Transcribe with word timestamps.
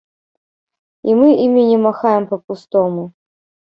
І 1.11 1.19
мы 1.21 1.29
імі 1.45 1.69
не 1.71 1.79
махаем 1.87 2.29
па-пустому. 2.35 3.11